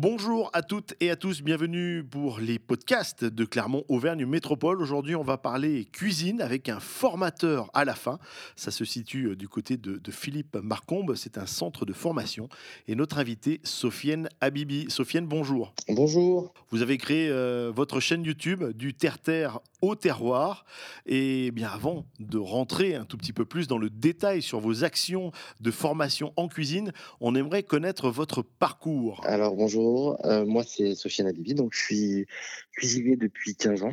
[0.00, 4.80] Bonjour à toutes et à tous, bienvenue pour les podcasts de Clermont-Auvergne Métropole.
[4.80, 8.20] Aujourd'hui, on va parler cuisine avec un formateur à la fin.
[8.54, 12.48] Ça se situe euh, du côté de, Philippe Marcombe, c'est un centre de formation.
[12.86, 14.88] Et notre invitée, Sofiane Habibi.
[14.88, 15.74] Sofiane, bonjour.
[15.88, 16.54] Bonjour.
[16.70, 20.64] Vous avez créé euh, votre chaîne YouTube du terre-terre au terroir.
[21.06, 24.84] Et bien avant de rentrer un tout petit peu plus dans le détail sur vos
[24.84, 29.20] actions de formation en cuisine, on aimerait connaître votre parcours.
[29.24, 30.18] Alors bonjour.
[30.24, 32.26] Euh, moi c'est Sofiane Alibi, donc je suis
[32.72, 33.92] cuisinier depuis 15 ans,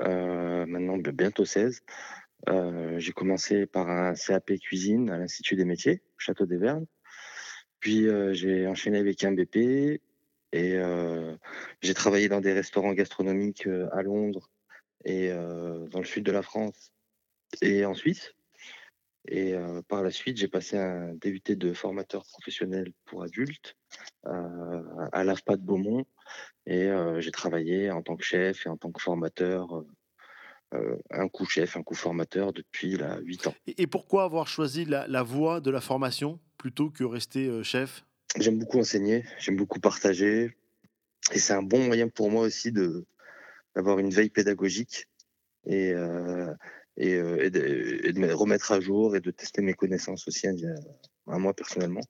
[0.00, 1.82] euh, maintenant bientôt 16.
[2.48, 6.86] Euh, j'ai commencé par un CAP cuisine à l'Institut des métiers, au Château des Vernes.
[7.80, 10.02] Puis j'ai enchaîné avec un BP
[10.52, 10.78] et
[11.80, 14.50] j'ai travaillé dans des restaurants gastronomiques à Londres
[15.04, 16.92] et dans le sud de la France
[17.62, 18.34] et en Suisse.
[19.28, 19.54] Et
[19.88, 23.76] par la suite, j'ai passé un DUT de formateur professionnel pour adultes
[24.24, 26.04] à l'AFPA de Beaumont.
[26.66, 29.84] Et j'ai travaillé en tant que chef et en tant que formateur,
[30.72, 33.54] un coup chef, un coup formateur depuis là, 8 ans.
[33.66, 38.04] Et pourquoi avoir choisi la, voie de la formation plutôt que rester chef?
[38.38, 40.56] J'aime beaucoup enseigner, j'aime beaucoup partager.
[41.32, 43.04] Et c'est un bon moyen pour moi aussi de
[43.74, 45.06] d'avoir une veille pédagogique
[45.66, 46.54] et, euh,
[46.96, 52.02] et, de, me remettre à jour et de tester mes connaissances aussi à, moi personnellement.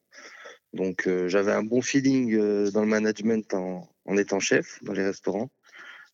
[0.72, 5.04] Donc euh, j'avais un bon feeling euh, dans le management en, étant chef dans les
[5.04, 5.50] restaurants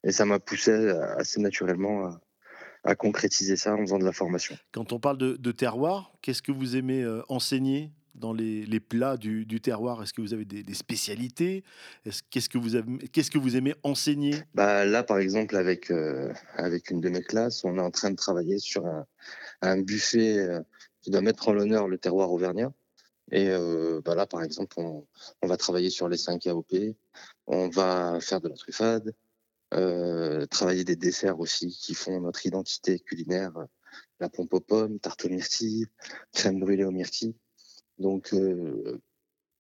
[0.05, 0.71] et ça m'a poussé
[1.17, 2.19] assez naturellement
[2.85, 4.57] à, concrétiser ça en faisant de la formation.
[4.71, 7.91] Quand on parle de, terroir, qu'est-ce que vous aimez enseigner?
[8.19, 10.03] Dans les, plats du, terroir?
[10.03, 11.65] Est-ce que vous avez des, spécialités?
[12.31, 14.35] Qu'est-ce que, vous aimez enseigner?
[14.55, 18.11] Bah Là, par exemple, avec, euh, avec une de mes classes, on est en train
[18.11, 18.85] de travailler sur
[19.63, 20.61] un, buffet euh,
[21.03, 22.73] qui doit mettre en l'honneur le terroir auvergnat.
[23.33, 25.07] Et euh, bah là, par exemple, on,
[25.43, 26.95] va travailler sur les 5 AOP,
[27.47, 29.15] on va faire de la truffade,
[30.51, 33.53] travailler des desserts aussi qui font notre identité culinaire,
[34.21, 35.87] la pompe aux pommes, tarte aux myrtilles,
[36.33, 37.35] crème brûlée aux myrtilles.
[37.99, 39.01] Donc, euh,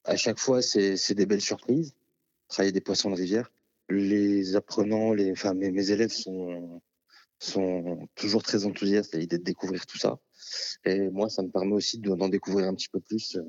[0.04, 1.94] à chaque fois, c'est des belles surprises.
[2.48, 3.50] Travailler des poissons de rivière.
[3.88, 6.80] Les apprenants, les, enfin, mes, mes élèves sont,
[7.38, 10.18] sont toujours très enthousiastes à l'idée de découvrir tout ça.
[10.84, 13.42] Et moi, ça me permet aussi d'en découvrir un petit peu plus euh,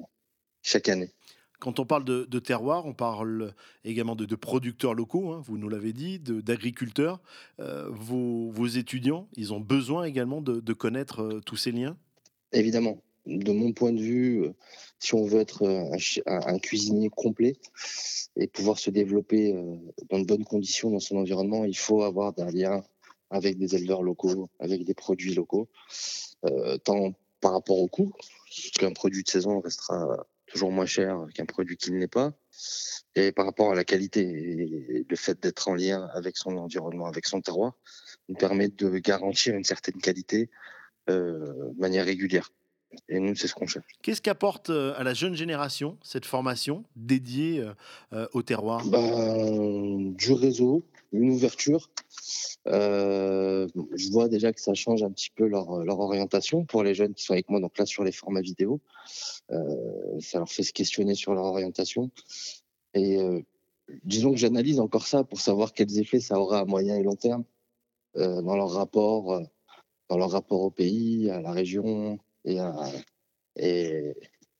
[0.61, 1.11] chaque année.
[1.59, 5.91] Quand on parle de, terroir, on parle également de, producteurs locaux, hein, vous nous l'avez
[5.91, 7.19] dit, d'agriculteurs.
[7.59, 11.97] Euh, vos, vos, étudiants, ils ont besoin également de, connaître tous ces liens?
[12.51, 14.53] Évidemment de mon point de vue, euh,
[14.99, 17.57] si on veut être euh, un, cuisinier complet
[18.35, 19.75] et pouvoir se développer euh,
[20.09, 22.83] dans de bonnes conditions dans son environnement, il faut avoir des liens
[23.29, 25.67] avec des éleveurs locaux, avec des produits locaux,
[26.85, 27.11] tant
[27.41, 28.13] par rapport au coût,
[28.79, 32.31] qu'un produit de saison restera toujours moins cher qu'un produit qui ne l'est pas,
[33.15, 34.21] et par rapport à la qualité.
[34.21, 37.73] Et le fait d'être en lien avec son environnement, avec son terroir,
[38.29, 40.49] nous permet de garantir une certaine qualité
[41.09, 42.49] de manière régulière.
[43.09, 43.85] Et nous, c'est ce qu'on cherche.
[44.01, 47.73] Qu'est-ce qu'apporte euh, à la jeune génération cette formation dédiée euh,
[48.13, 48.85] euh, au terroir?
[48.85, 51.89] Ben, Du réseau, une ouverture.
[52.65, 57.13] je vois déjà que ça change un petit peu leur, leur, orientation pour les jeunes
[57.13, 58.79] qui sont avec moi, donc là sur les formats vidéo.
[59.49, 62.11] ça leur fait se questionner sur leur orientation.
[62.93, 63.17] Et
[64.03, 67.15] disons que j'analyse encore ça pour savoir quels effets ça aura à moyen et long
[67.15, 67.43] terme
[68.15, 69.41] dans leur rapport,
[70.09, 72.73] dans leur rapport au pays, à la région, et à,
[73.57, 74.15] et,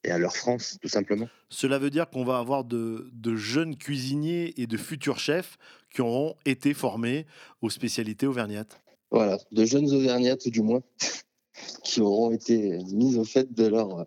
[0.08, 1.28] à leur France, tout simplement.
[1.50, 5.58] Cela veut dire qu'on va avoir de, jeunes cuisiniers et de futurs chefs
[5.94, 7.25] qui auront été formés
[7.62, 8.81] aux spécialités auvergnates.
[9.12, 10.81] Voilà, de jeunes auvergnates du moins,
[11.84, 14.06] qui auront été mis au fait de leur,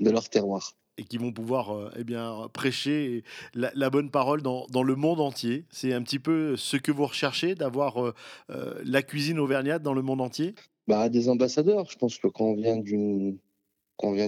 [0.00, 4.66] de leur terroir et qui vont pouvoir euh, eh bien, prêcher la, bonne parole dans,
[4.66, 5.64] dans, le monde entier.
[5.70, 8.14] C'est un petit peu ce que vous recherchez, d'avoir euh,
[8.50, 10.54] euh, la cuisine auvergnate dans le monde entier?
[10.86, 11.90] Bah, Des ambassadeurs.
[11.90, 12.76] Je pense que quand on vient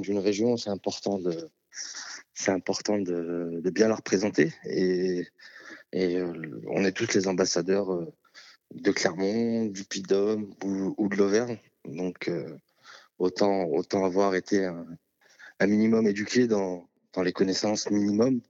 [0.01, 1.51] d'une région, c'est important de
[2.49, 5.27] important de, bien leur présenter et,
[5.93, 8.13] et euh, on est tous les ambassadeurs euh,
[8.75, 10.03] de Clermont, du puy
[10.65, 11.59] ou, ou, de l'Auvergne.
[11.85, 12.57] Donc euh,
[13.19, 14.87] autant autant avoir été un,
[15.61, 18.41] un minimum éduqué dans, dans les connaissances minimum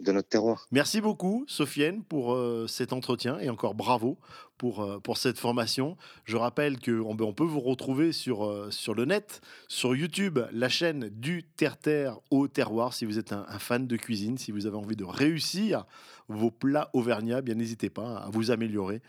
[0.00, 0.66] de notre terroir.
[0.70, 4.18] Merci beaucoup, Sofiane, pour euh, cet entretien et encore bravo
[4.58, 5.96] pour, euh, pour cette formation.
[6.24, 10.68] Je rappelle qu'on on peut vous retrouver sur, euh, sur le net, sur YouTube, la
[10.68, 14.76] chaîne du Terre-Terre au terroir, si vous êtes un, fan de cuisine, si vous avez
[14.76, 15.84] envie de réussir
[16.28, 17.42] vos plats auvergnats.
[17.42, 19.02] Bien, n'hésitez pas à vous améliorer.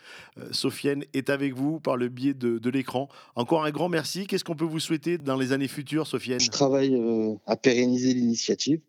[0.51, 3.07] Sofiane est avec vous par le biais de, de l'écran.
[3.36, 4.28] Encore un grand merci.
[4.28, 6.39] Qu'est-ce qu'on peut vous souhaiter dans les années futures, Sofiane?
[6.39, 7.00] Je travaille
[7.45, 8.81] à pérenniser l'initiative.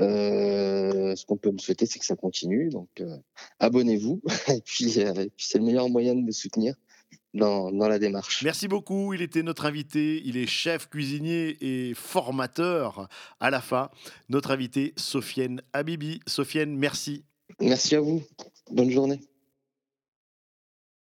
[0.00, 2.68] Euh, ce qu'on peut me souhaiter, c'est que ça continue.
[2.68, 3.16] Donc, euh,
[3.60, 4.22] abonnez-vous.
[4.48, 6.74] Et puis, euh, et puis c'est le meilleur moyen de me soutenir
[7.32, 8.42] dans, dans la démarche.
[8.42, 9.12] Merci beaucoup.
[9.14, 10.22] Il était notre invité.
[10.24, 13.08] Il est chef cuisinier et formateur
[13.40, 13.90] à la FA.
[14.28, 16.20] Notre invité, Sofiane Habibi.
[16.26, 17.24] Sofiane, merci.
[17.60, 18.22] Merci à vous.
[18.70, 19.20] Bonne journée.